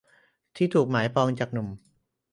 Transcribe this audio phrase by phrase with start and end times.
[0.55, 1.67] ที่ถูกหมายปองจากหนุ่ม